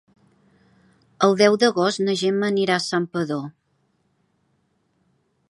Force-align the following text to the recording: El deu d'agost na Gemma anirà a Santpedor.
El 1.27 1.37
deu 1.41 1.57
d'agost 1.63 2.01
na 2.07 2.15
Gemma 2.23 2.49
anirà 2.49 2.79
a 2.79 2.83
Santpedor. 2.87 3.45